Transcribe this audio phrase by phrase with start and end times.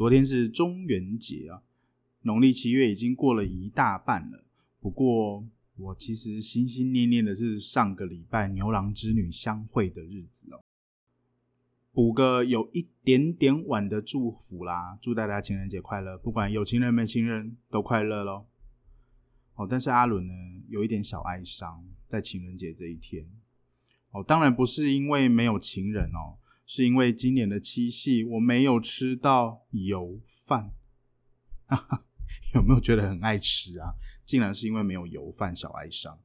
[0.00, 1.60] 昨天是中元节啊，
[2.22, 4.46] 农历七月已经过了一大半了。
[4.80, 10.64] 不过，我其实心心念念的是上个礼拜牛郎织女相会的日子哦。
[11.92, 18.46] 补个有一点点晚的祝福啦，祝大家情人节快乐，不管有情人没情人都快乐喽。
[19.56, 20.32] 哦，但是阿伦呢，
[20.70, 23.28] 有一点小哀伤，在情人节这一天。
[24.12, 26.39] 哦，当然不是因为没有情人哦。
[26.72, 30.70] 是因为今年的七夕我没有吃到油饭，
[32.54, 33.94] 有没有觉得很爱吃啊？
[34.24, 36.16] 竟然是因为没有油饭，小哀伤。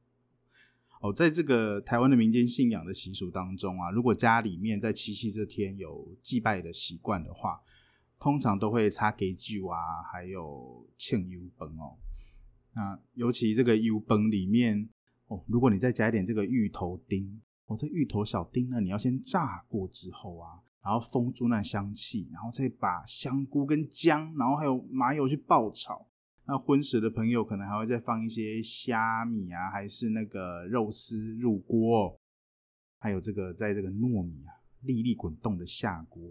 [1.00, 7.60] 哦，在这个台湾的民间信仰的习俗当中啊，如果家里面在七夕这天有祭拜的习惯的话，
[8.20, 9.76] 通常都会插给酒啊，
[10.12, 11.98] 还有庆油崩哦。
[12.72, 14.88] 那尤其这个油崩里面
[15.26, 17.42] 哦，如果你再加一点这个芋头丁。
[17.66, 26.06] 我这芋头小丁呢，你要先炸过之后啊，然后封住那香气，然后再把香菇跟姜，然后还有麻油去爆炒。
[26.44, 32.16] 那荤食的朋友可能还会再放一些虾米啊，还是那个肉丝入锅，
[32.98, 36.22] 还有这个在这个糯米啊粒粒滚动的下锅，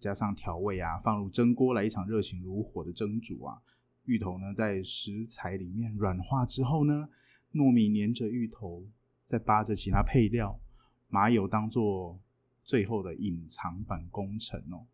[0.00, 3.60] 加上调味啊，放入蒸锅来一场热情如火的蒸煮啊。
[4.06, 7.10] 芋头呢在食材里面软化之后呢，
[7.52, 8.86] 糯米粘着芋头。
[9.24, 10.60] 再扒着其他配料，
[11.08, 12.20] 麻油当做
[12.62, 14.86] 最后的隐藏版工程哦。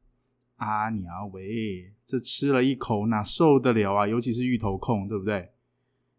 [0.56, 4.08] 阿娘喂，这吃了一口哪受得了啊？
[4.08, 5.52] 尤其是芋头控，对不对？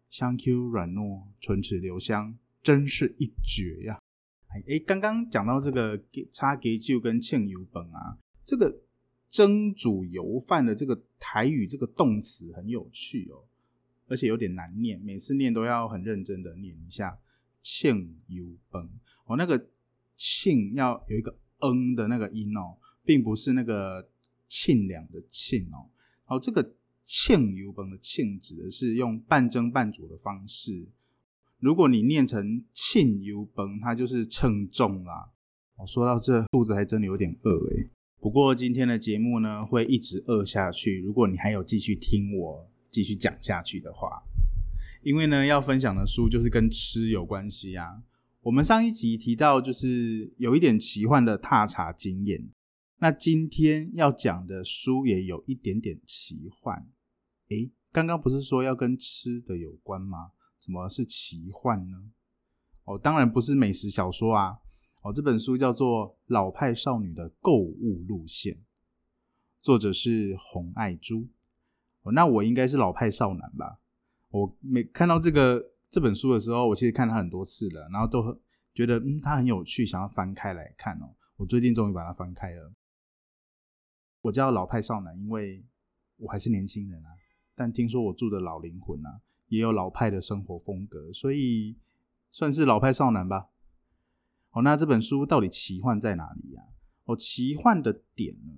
[0.08, 4.00] 香 Q 软糯，唇齿留香，真是一绝呀！
[4.48, 8.80] 哎哎，刚刚讲到这个叉给就跟庆油本啊，这个
[9.28, 13.44] 蒸煮油饭的这个台语这个动词很有趣哦，
[14.08, 17.16] 而且有点难念，每次念都要很认真的念一下。
[17.62, 18.88] 庆油崩
[19.26, 19.68] 哦，那个
[20.16, 24.08] 庆要有一个嗯的那个音哦，并不是那个
[24.48, 25.88] 沁凉的沁哦。
[26.24, 30.86] 好，这个庆油崩的庆指的是用半蒸半煮的方式。
[31.58, 35.30] 如果你念成庆油崩，它就是称重啦。
[35.76, 37.88] 我说到这，肚子还真的有点饿诶。
[38.18, 41.00] 不过今天的节目呢，会一直饿下去。
[41.00, 44.22] 如果你还有继续听我继续讲下去的话。
[45.02, 48.02] 因为呢，要分享的书就是跟吃有关系啊。
[48.42, 52.50] 我们上一集提到，就是有一点奇幻的踏茶经验。
[52.98, 56.86] 那今天要讲的书也有一点点奇幻。
[57.48, 60.32] 诶，刚刚不是说要跟吃的有关吗？
[60.58, 62.10] 怎么是奇幻呢？
[62.84, 64.58] 哦，当然不是美食小说啊。
[65.02, 68.54] 哦，这本书叫做《老派少女的购物路线》，
[69.62, 71.26] 作者是洪爱珠。
[72.02, 73.78] 哦，那我应该是老派少男吧？
[74.30, 78.40] 我每看到这个这本书的时候，我其实看它很多次了，然后都
[78.72, 81.14] 觉得嗯，它很有趣，想要翻开来看哦。
[81.36, 82.72] 我最近终于把它翻开了。
[84.20, 85.64] 我叫老派少男，因为
[86.16, 87.10] 我还是年轻人啊。
[87.54, 91.76] 但听说我住的老灵魂啊，也有老派的生活风格，所以
[92.30, 93.48] 算是老派少男吧。
[94.52, 96.62] 哦，那这本书到底奇幻在哪里呀？
[97.04, 98.52] 哦，奇幻的点呢，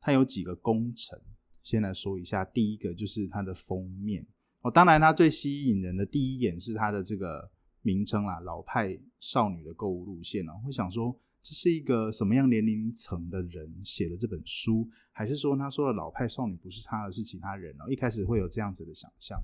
[0.00, 1.20] 它有几个工程。
[1.62, 4.26] 先来说一下，第一个就是它的封面。
[4.64, 7.50] 哦，当然，它最吸引人的第一眼是它的这个
[7.82, 17.92] 名称啦，“老派少女的购物路线”哦，会想说这是一个什么样年龄层的人写的这本书，还是说他说的老派少女不是他，而是其他人哦？
[17.92, 19.38] 一开始会有这样子的想象。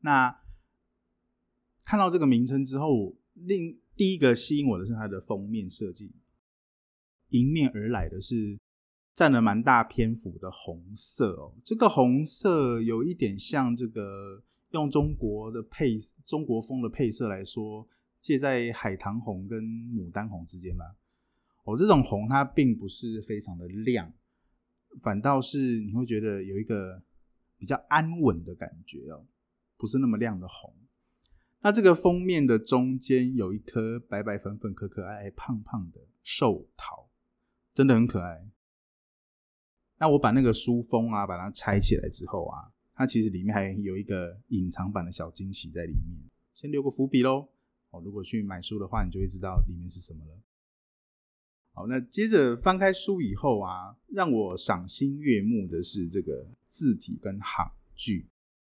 [0.00, 0.34] 那
[1.84, 6.14] 看到这个名称之后，另第一个吸引我的是它的封面设计，
[7.28, 8.58] 迎面而来的是。
[9.16, 14.42] 占了蛮大篇幅的红色哦，这个红色有一点像这个
[14.72, 17.88] 用中国的配中国风的配色来说，
[18.20, 20.84] 介在海棠红跟牡丹红之间吧。
[21.64, 24.12] 哦，这种红它并不是非常的亮，
[25.02, 27.02] 反倒是你会觉得有一个
[27.56, 29.24] 比较安稳的感觉哦，
[29.78, 30.76] 不是那么亮的红。
[31.62, 37.08] 那这个封面的中间有一颗白白粉粉、可可爱爱、胖胖的寿桃，
[37.72, 38.50] 真的很可爱。
[39.98, 46.18] 那我把那个书封啊，把它拆起来之后啊，它其实里面还有一个隐藏版的小惊喜在里面，
[46.52, 47.48] 先留个伏笔喽。
[47.90, 50.40] 哦，如果去买书的话，你就会知道里面是什么了。
[51.72, 58.26] 好，那接着翻开书以后啊，让我赏心悦目的是这个字体跟行距。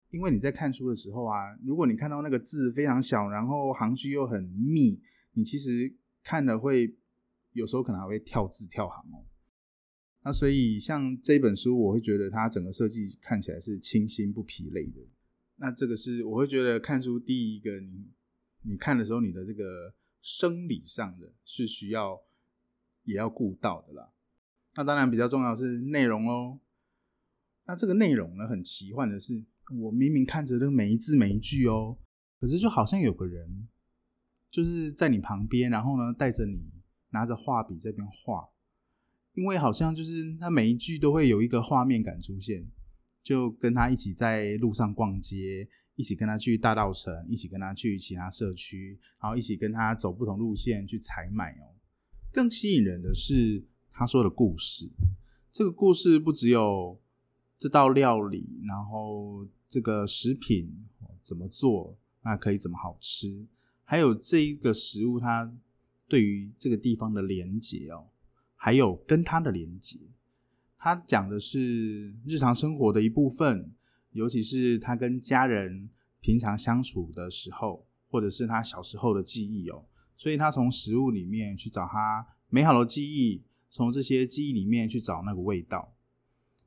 [0.09, 4.99] 因为你在看书的时候啊，如果你看到那个字非常小，然后行距又很密，
[5.33, 5.93] 你其实
[6.23, 6.95] 看了会
[7.53, 9.23] 有时候可能还会跳字跳行哦。
[10.27, 14.99] 那所以像这本书，我会觉得它整个设计看起来是清新不疲累的。
[15.55, 18.11] 那这个是我会觉得看书第一个，你
[18.63, 22.21] 你看的时候，你的这个生理上的是需要
[23.03, 24.11] 也要顾到的啦。
[24.75, 26.59] 那当然比较重要是内容哦。
[27.65, 29.41] 那这个内容呢，很奇幻的是。
[29.79, 31.97] 我明明看着这个每一字每一句哦，
[32.41, 33.69] 可是就好像有个人
[34.51, 36.69] 就是在你旁边，然后呢带着你
[37.11, 38.45] 拿着画笔这边画，
[39.37, 42.67] 因为好像就是他每一句都会有一个画面感出现，
[43.23, 51.71] 就跟他一起在路上逛街，一起跟他去大道城，一起跟他去其他社区，然后一起跟他走不同路线去采买哦。
[52.33, 53.63] 更吸引人的是
[53.93, 54.89] 他说的故事，
[55.51, 56.99] 这个故事不只有
[57.57, 59.47] 这道料理，然后。
[59.69, 60.73] 这个食品
[61.21, 61.99] 怎么做？
[62.23, 63.45] 那可以怎么好吃？
[63.83, 65.53] 还有这一个食物，它
[66.07, 68.07] 对于这个地方的连结哦，
[68.57, 69.97] 还有跟他的连接，
[70.77, 73.71] 他讲的是日常生活的一部分，
[74.11, 75.89] 尤其是他跟家人
[76.19, 79.85] 平常相处的时候，或者是他小时候的记忆哦。
[80.17, 85.93] 所以他从食物里面去找他美好的记忆，从这些记忆里面去找那个味道，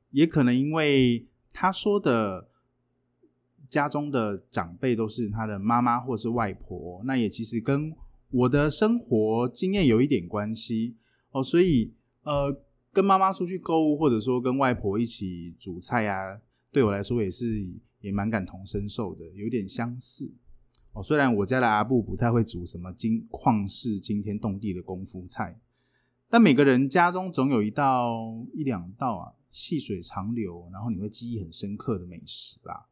[0.09, 2.49] 也可能因为他说的。
[3.69, 7.95] 家中的长辈都是他的妈妈或是外婆，那也其实跟
[8.29, 10.97] 我的生活经验有一点关系
[11.31, 11.93] 哦，所以
[12.23, 12.55] 呃，
[12.93, 16.39] 跟妈妈出去购物，或者说跟外婆一起煮菜啊，
[16.71, 17.67] 对我来说也是
[17.99, 20.31] 也蛮感同身受的，有点相似
[20.93, 21.01] 哦。
[21.01, 25.59] 虽然我家的阿布不太会煮什么惊旷世惊天动地的功夫菜，
[26.29, 32.89] 但每个人家中总有一道一两道啊，细水长流，然后你会记忆很深刻的美食吧。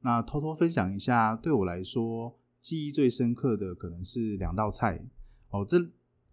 [0.00, 5.04] 那偷偷分享一下，对我来说记忆最深刻的可能是两道菜
[5.50, 5.64] 哦。
[5.64, 5.78] 这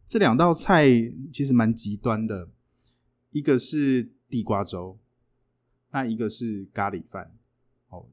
[0.10, 0.90] 这两道菜
[1.32, 2.50] 其实蛮极端的，
[3.30, 4.98] 一个是地瓜粥，
[5.92, 7.32] 那一个是咖喱饭
[7.90, 8.08] 哦。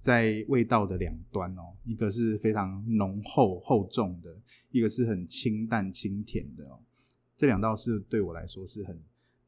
[0.00, 4.34] 在味道的两端哦，一个是非常浓厚厚重的，
[4.70, 6.80] 一个是很清淡清甜的哦。
[7.36, 8.98] 这两道是对我来说是很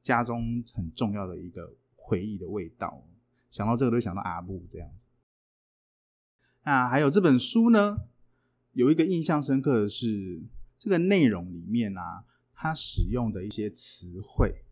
[0.02, 3.02] 家中很重要的一个回忆的味道。
[3.48, 5.06] 想到这个，都想到阿布这样子。
[6.64, 7.96] 那还有这本书呢，
[8.72, 10.42] 有一个印象深刻的是，
[10.78, 14.64] 这个内容里面啊，它使用的一些词汇，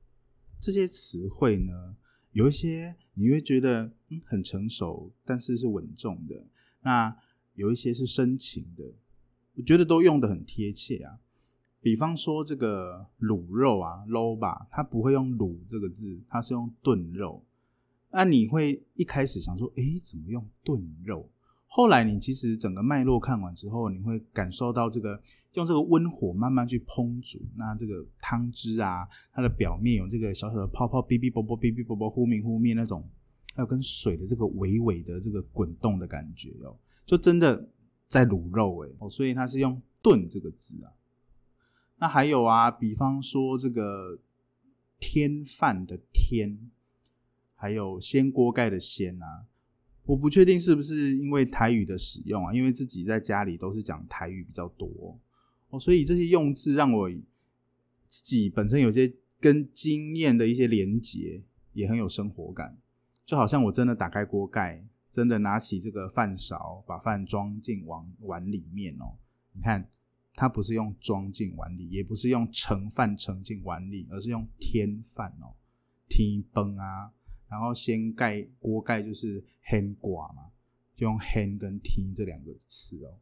[0.61, 1.97] 这些词汇呢，
[2.31, 6.47] 有一些你会觉得嗯很成熟，但是是稳重的；
[6.83, 7.17] 那
[7.55, 8.85] 有一些是深情的，
[9.57, 11.19] 我觉得都用的很贴切啊。
[11.81, 17.45] 比方说这个卤肉啊，low 吧，它不会用卤这个字，它是用炖肉。
[18.11, 21.31] 那你会一开始想说，诶，怎么用炖肉？
[21.77, 25.21] 后来你其实整个脉络看完之后，你会感受到这个
[25.53, 33.07] 用这个温火慢慢去烹煮，那这个汤汁啊，它的表面有这个小小的泡泡，哔哔啵啵，哔哔啵啵，忽明忽灭那种，
[33.55, 36.75] 还有跟水的这个微微的这个滚动的感觉哦，
[37.05, 37.69] 就真的
[38.09, 40.91] 在卤肉哎哦，所以它是用炖这个字啊。
[41.99, 44.19] 那还有啊，比方说这个
[44.99, 46.59] 天饭的天，
[47.55, 49.45] 还有掀锅盖的掀啊。
[50.07, 55.21] 我不确定是不是因为台语的使用啊，因为自己在家里都是讲台语比较多
[55.71, 57.11] 哦，所以这些用字让我
[58.07, 62.79] 自己本身有些跟经验的一些连结，也很有生活感，
[63.25, 69.17] 就好像我真的打开锅盖，真的拿起这个饭勺，把饭装进碗碗里面哦。
[69.53, 69.91] 你看，
[70.35, 75.57] 它不是用装进碗里，也不是用盛饭盛进碗里，而是用添饭哦，
[76.09, 77.11] 添崩啊。
[77.49, 80.51] 然后先盖锅盖就是 hen 寡嘛，
[80.95, 83.19] 就用 hen 跟 t 这两个词哦。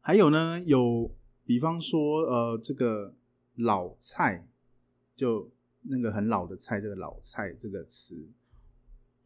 [0.00, 1.12] 还有呢，有
[1.44, 3.16] 比方说呃这个
[3.56, 4.46] 老菜，
[5.16, 5.50] 就
[5.82, 8.28] 那个很老的菜，这个老菜这个词，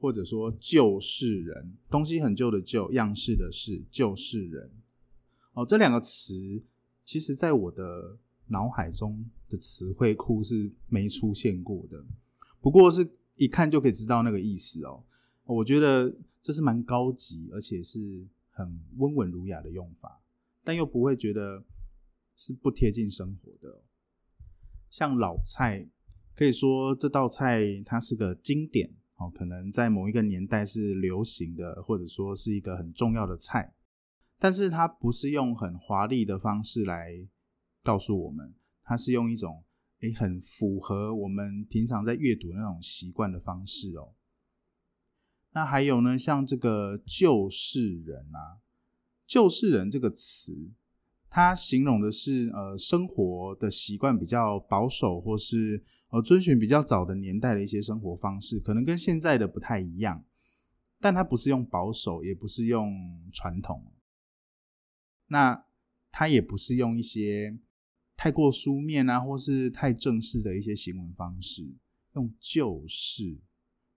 [0.01, 4.71] 或者说旧世人，东西很旧的旧，样式的是旧世人
[5.53, 5.67] 哦。
[5.67, 6.63] 这两个词，
[7.05, 8.17] 其实在我的
[8.47, 12.03] 脑海中的词汇库是没出现过的，
[12.63, 13.07] 不过是。
[13.37, 15.05] 一看就可以知道那个意思哦，
[15.45, 20.21] 我觉得这是蛮高级，而且是很温文儒雅的用法，
[20.65, 21.63] 但又不会觉得
[22.35, 23.83] 是不贴近生活的。
[24.89, 25.87] 像老菜，
[26.35, 33.75] 可以说这道菜它是个经典哦，可能在某一个年代是流行的，或者说是一个很重要的菜，
[34.39, 37.29] 但是它不是用很华丽的方式来
[37.83, 39.63] 告诉我们，它是用一种
[40.01, 44.15] 诶很符合我们平常在阅读那种习惯的方式哦。
[45.53, 48.61] 那还有呢，像这个旧世人啊，
[49.27, 50.71] 旧世人这个词，
[51.31, 60.25] 它形容的是呃生活的习惯比较保守，或是呃遵循比较早的年代的一些生活方式，可能跟现在的不太一样。
[61.01, 63.93] 但它不是用保守，也不是用传统，
[65.27, 65.67] 那
[66.11, 67.59] 它也不是用一些
[68.17, 71.75] 太过书面啊，或是太正式的一些行文方式，
[72.15, 73.39] 用旧式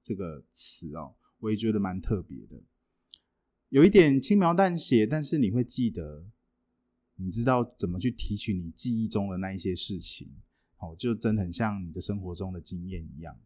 [0.03, 2.61] 这个词哦，我也觉得蛮特别的，
[3.69, 6.25] 有一点轻描淡写，但是你会记得，
[7.15, 10.29] 你知道怎么去提取你记忆中的那一些事情，
[10.77, 13.39] 哦，就真的很像你的生活中的经验一样，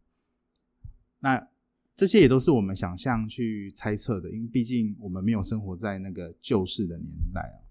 [1.20, 1.50] 那。
[1.96, 7.63] 这些也都是我们想象去猜测的，因为毕竟我们没有生活在那个旧式的年代啊。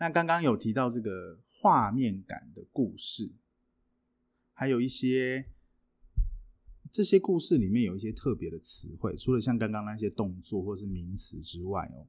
[0.00, 3.30] 那刚刚有提到这个画面感的故事，
[4.52, 5.46] 还有一些
[6.90, 12.08] 这些故事里面有一些特别的词汇，除了像刚刚那些动作或是名词之外哦，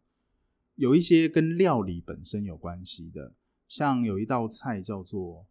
[0.75, 3.36] 有一些跟料理本身有关系的，
[3.67, 5.45] 像有一道菜叫做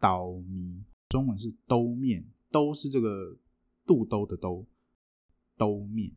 [0.00, 3.38] 刀米，中文是兜面，兜是这个。
[3.84, 4.64] 肚兜的兜
[5.56, 6.12] 兜面，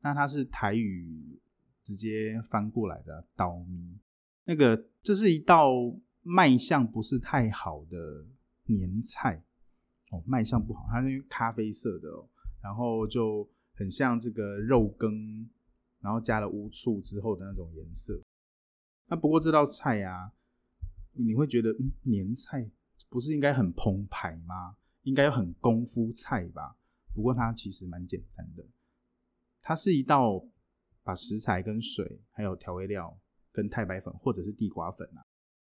[0.00, 1.40] 那它是台语
[1.84, 3.96] 直接翻过来的刀咪。
[4.46, 5.72] 那个这是一道
[6.22, 8.24] 卖相不是太好的
[8.64, 9.44] 年菜
[10.10, 12.28] 哦，卖相不好，它是咖啡色的哦，
[12.62, 15.50] 然后就很像这个肉羹，
[16.00, 18.22] 然后加了乌醋之后的那种颜色。
[19.08, 20.32] 那不过这道菜呀，
[21.12, 22.70] 你会觉得嗯，年菜
[23.08, 24.76] 不是应该很澎湃吗？
[25.02, 26.76] 应该有很功夫菜吧？
[27.12, 28.64] 不过它其实蛮简单的，
[29.60, 30.44] 它是一道
[31.02, 33.18] 把食材跟水还有调味料
[33.56, 35.24] 跟太白粉或者是地瓜粉啊，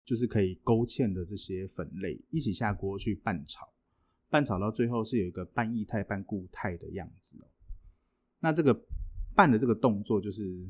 [0.02, 3.68] 就是可以勾芡的这些粉类一起下锅去拌炒，
[4.30, 7.46] 拌炒到最后是有一个半液态半固态的样子哦。
[8.40, 8.74] 那这个
[9.34, 10.66] 拌的这个动作就是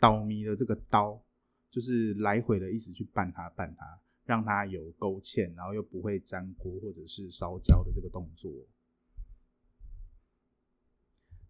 [0.00, 1.22] 刀咪的这个刀，
[1.70, 3.86] 就是来回的一直去拌它拌它，
[4.24, 8.52] 让它有勾芡，然后又不会粘锅或者是烧焦的这个动作。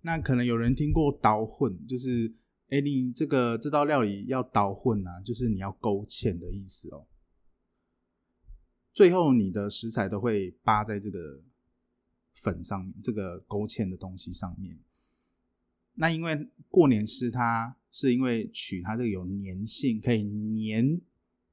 [0.02, 2.34] 那可能有人听过刀混，就是
[2.70, 7.06] 哎，你这个这道料理要刀混啊，就是你要勾芡的意思哦。
[8.92, 11.42] 最后你的食材都会扒在这个
[12.34, 14.78] 粉上面，这个勾芡的东西上面。
[15.94, 21.00] 那因为过年吃它，是因为取它这个有粘性，可以粘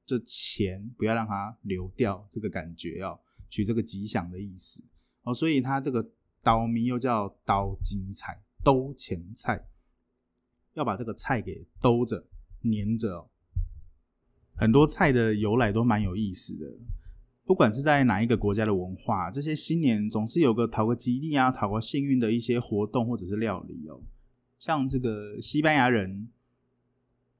[0.06, 3.20] 这钱，不要让它流掉，这个感觉要
[3.50, 4.82] 取这个吉祥的意思
[5.22, 6.10] 哦，所以它这个。
[6.40, 9.68] 刀名又叫刀金菜、兜前菜，
[10.78, 12.24] 要把这个菜给兜着、
[12.62, 13.28] 粘着。
[14.54, 16.66] 很多菜的由来都蛮有意思的，
[17.44, 24.00] 不管是在哪一个国家的文化，这些新年总是有个讨个吉利啊、讨个幸运的一些活动或者是料理哦。
[24.58, 26.28] 像这个西班牙人，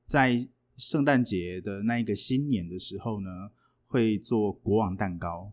[0.07, 3.51] 在圣诞节的那一个新年的时候呢，
[3.87, 5.53] 会做国王蛋糕。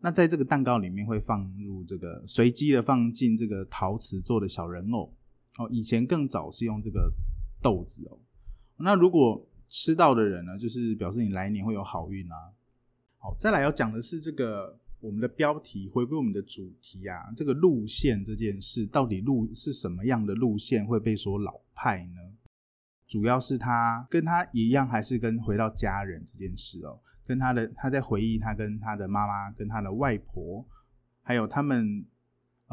[0.00, 5.14] 那在这个蛋糕里面会放入这个随机的放进这个陶瓷做的小人偶
[5.58, 7.12] 哦，以前更早是用这个
[7.60, 8.18] 豆子哦。
[8.78, 12.36] 那如果吃到的人呢，就是表示你来年会有好运啊。
[13.18, 22.20] 好，再来要讲的是这个我们的标题回归我们的主题啊，这个路线这件事到底路是什么样的路线会被说老派呢？
[23.06, 26.98] 主要是他跟他一样，还是跟回到家人这件事哦。
[27.24, 30.66] 跟他的他在回忆他跟他的妈妈跟他的外婆，
[31.22, 32.04] 还有他们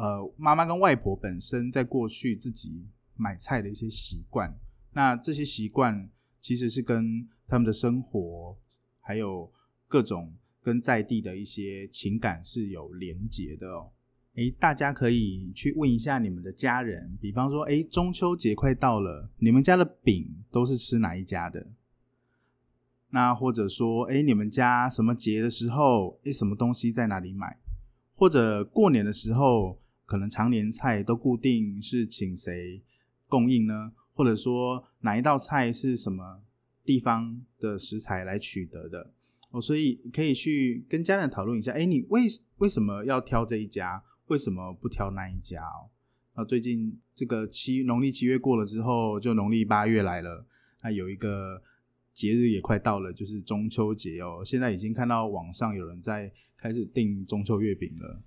[0.00, 4.50] 呃妈妈跟外婆本身在过去自己买菜的一些习惯，
[4.92, 6.08] 那这些习惯
[6.40, 8.56] 其实是跟他们的生活
[9.00, 9.52] 还有
[9.86, 13.90] 各种跟在地的一些情感是有连结的哦。
[14.36, 21.66] 诶，大家可以去问一下你们的家人，比方说，诶，中秋节快到了，你们家的饼都是吃哪一家的？
[23.08, 27.58] 那或者说，哎，你们家什么节的时候，哎，什么东西在哪里买？
[28.14, 29.79] 或者过年的时候，
[30.10, 32.82] 可能常年菜都固定是请谁
[33.28, 33.92] 供应呢？
[34.12, 36.42] 或者说哪一道菜是什么
[36.84, 39.12] 地方的食材来取得的？
[39.52, 42.22] 哦，所以可以去跟家人讨论一下，哎，你为
[42.56, 44.02] 为什么要挑这一家？
[44.26, 45.62] 为什么不挑那一家？
[45.62, 45.88] 哦，
[46.34, 50.44] 那最近这个七农历七月过了之后，就农历八月来了，
[50.82, 51.62] 那有一个。
[52.12, 54.42] 节日也快到了，就是中秋节哦。
[54.44, 58.20] 现在已经看到网上有人在开始订中秋月饼了。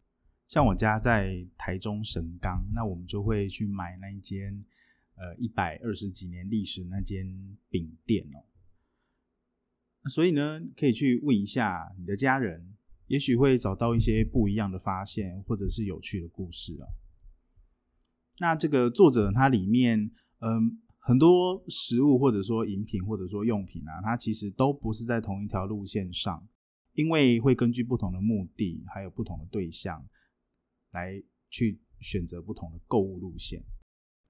[0.47, 4.63] 像我家在台中神冈，那我们就会去买那一间
[5.15, 7.25] 呃一百二十几年历史那间
[7.69, 8.43] 饼店哦。
[10.09, 12.75] 所以呢，可以去问一下你的家人，
[13.07, 16.88] 也许会找到一些不一样的发现，或者是有趣的故事哦。
[18.39, 26.45] 那这个作者他里面，嗯，很多食物或者说饮品或者说用品啊，它其实都不是在同一条路线上，
[26.93, 30.05] 因为会根据不同的目的还有不同的对象
[30.93, 33.63] 来去选择不同的购物路线。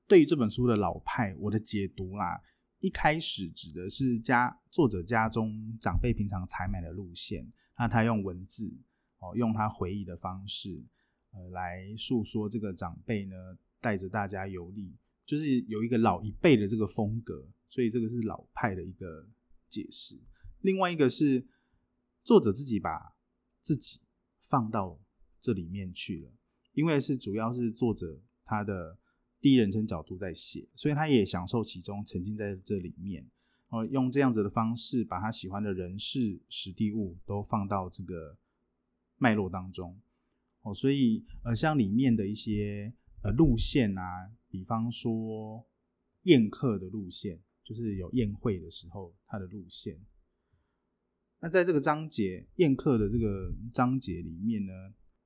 [0.05, 2.41] 对于这本书的老派，我的解读啦。
[2.79, 8.69] 一开始指的是家作者家中长辈平常采买的路线，那他用文字
[9.19, 10.83] 哦，用他回忆的方式，
[11.31, 13.35] 呃，来诉说这个长辈呢
[13.79, 14.93] 带着大家游历，
[15.25, 19.25] 就是有一个老一辈的这个风格，所以这个是老派的一个
[19.69, 20.19] 解释。
[20.59, 21.47] 另外一个是
[22.25, 23.15] 作者自己把
[23.61, 24.01] 自己
[24.41, 24.99] 放到
[25.39, 26.31] 这里面去了，
[26.73, 28.99] 因为是主要是作者他的。
[29.43, 33.29] 第一人称角度在写，所以他也享受其中，沉浸在这里面。
[33.67, 38.37] 哦，用这样子的方式，把他喜欢的人事、实地物都放到这个
[39.17, 39.99] 脉络当中。
[40.61, 45.67] 哦，所以呃，像里面的一些呃路线啊，比方说
[46.21, 49.99] 宴客的路线，就是有宴会的时候他的路线。
[51.41, 54.71] 那在这个章节宴客的这个章节里面呢，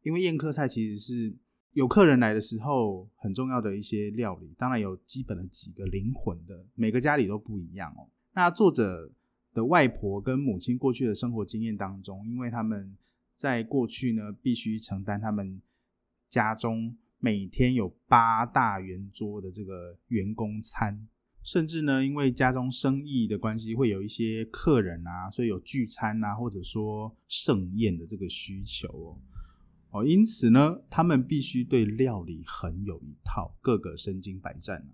[0.07, 1.35] 因为宴客菜其实是。
[1.73, 8.09] 有客人来的时候，很重要的一些料理，当然有基本的几个灵魂的，每个家里都不一样哦。
[8.33, 9.11] 那作者
[9.53, 12.97] 的外婆跟母亲过去的生活经验当中，因为他们
[13.35, 15.61] 在过去呢，必须承担他们
[16.31, 21.07] 家中每天有八大圆桌的这个员工餐，
[21.43, 29.21] 甚至呢，因为家中生意的关系，会有一些客人啊，所以有聚餐啊，或者说盛宴的这个需求哦。
[29.97, 34.87] 哦，因此呢，他们必须对料理很有一套，个个身经百战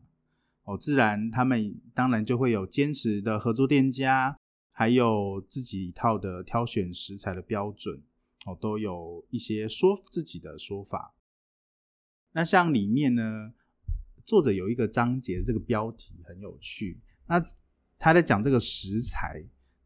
[0.63, 4.39] 哦，自然他们当然就会有坚持的合作店家，
[4.71, 8.01] 还有自己一套的挑选食材的标准
[8.45, 11.13] 哦，都有一些说自己的说法。
[12.31, 13.53] 那像里面呢，
[14.25, 17.43] 作者有一个章节，这个标题很有趣，那
[17.99, 19.43] 他在讲这个食材。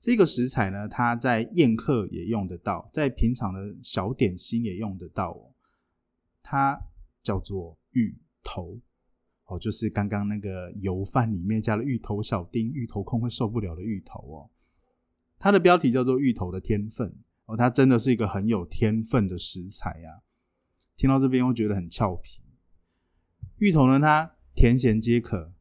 [0.07, 5.51] 这个食材呢，它在宴客也用得到，在平常的小点心也用得到哦。
[6.41, 6.79] 它
[7.21, 8.79] 叫做芋头
[9.47, 14.49] 哦，就是刚刚那个油饭里面加了芋头小丁，芋头控会受不了的芋头哦。
[15.37, 17.13] 它的标题叫做芋头的天分
[17.47, 20.21] 哦，它真的是一个很有天分的食材呀。
[20.95, 22.41] 听到这边，会觉得很俏皮。
[23.57, 25.51] 芋头呢，它甜咸皆可，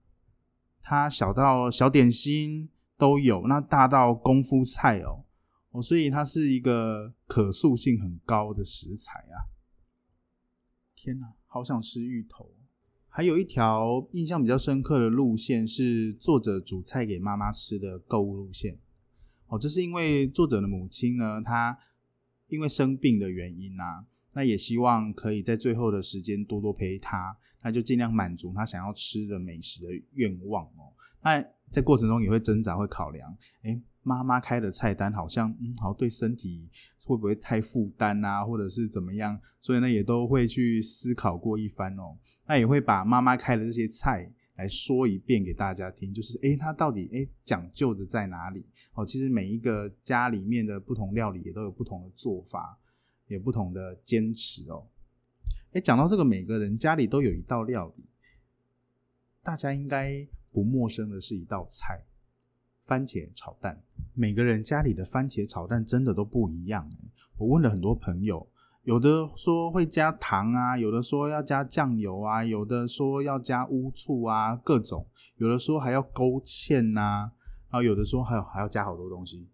[0.81, 2.71] 它小到小点心。
[2.99, 5.25] 都有，那大到功夫菜哦，
[5.71, 9.49] 哦，所以它是一个可塑性很高的食材啊！
[10.95, 12.51] 天哪，好想吃芋头！
[13.09, 18.79] 还有一条印象比较深刻的路线是作者煮菜给妈妈吃的购物路线。
[19.47, 21.79] 哦，这是因为作者的母亲呢，她
[22.49, 24.05] 因为生病的原因啊，
[24.35, 30.93] 那也希望可以在最后的时间多多陪她，那就尽量满足她想要吃的美食的愿望哦。
[31.23, 36.71] 那在过程中也会挣扎，会考量，哎，妈妈开的菜单好像，嗯，好对身体
[37.05, 39.39] 会不会太负担啊，或者是怎么样？
[39.61, 42.17] 所以呢，也都会去思考过一番哦。
[42.47, 48.65] 那也会把妈妈开的这些菜来说一遍给大家听，就是哎，它到底哎讲究的在哪里？
[48.95, 52.79] 哦，其实每一个家里面的不同料理也都有不同的做法，
[53.27, 54.87] 有不同的坚持哦。
[55.73, 58.05] 哎，讲到这个，每个人家里都有一道料理，
[59.43, 60.27] 大家应该。
[60.57, 62.03] 不陌生的是一道菜，
[62.87, 63.79] 番茄炒蛋。
[64.15, 66.91] 每个人家里的番茄炒蛋真的都不一样。
[67.37, 68.49] 我问了很多朋友，
[68.85, 75.07] 有的说会加糖啊，有的说要加酱油啊，有的说要加乌醋啊，各种。
[75.37, 77.33] 有的说还要勾芡呐，
[77.69, 79.51] 然后有的说还有还要加好多东西。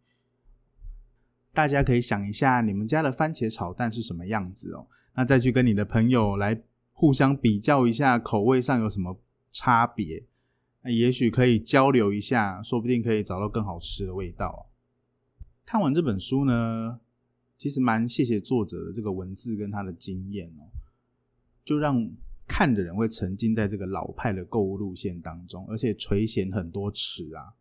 [1.52, 4.86] 大家可以想一下，你们家的番茄炒蛋是什么样子哦？
[5.16, 6.62] 那再去跟你的朋友来
[6.92, 9.18] 互相比较一下，口味上有什么
[9.50, 10.24] 差别。
[10.82, 14.68] 那也许可以交流一下，说不定可以找到更好吃的味道。
[15.64, 17.00] 看完这本书呢，
[17.56, 20.66] 其实蛮谢谢作者的这个文字跟他的经验哦，
[21.64, 22.10] 就让
[22.48, 27.54] 看的人会沉浸在这个老派的购物路线当中，而且垂涎很多词啊。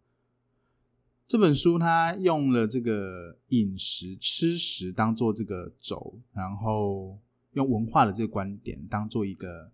[1.28, 7.18] 这本书它用了这个饮食吃食当做这个轴，然后
[7.54, 9.72] 用文化的这个观点当做一个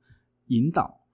[0.47, 1.06] 引导。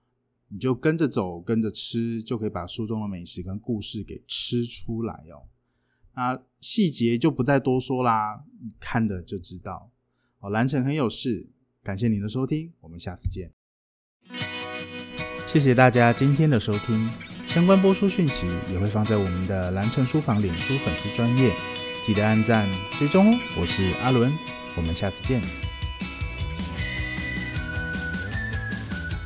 [0.48, 5.48] 你就跟着走，跟着吃，就可以把书中的美食跟故事给吃出来哦。
[6.14, 9.90] 那细节就不再多说啦，你看的就知道。
[10.38, 11.48] 哦，蓝城很有事，
[11.82, 13.50] 感谢您的收听，我们下次见。
[15.46, 17.10] 谢谢大家今天的收听，
[17.48, 21.52] 相关播出讯息也会放在我们的蓝城书房脸书粉丝专页。
[22.02, 23.38] 记得按赞追踪哦。
[23.58, 24.32] 我是阿伦，
[24.76, 25.73] 我们下次见。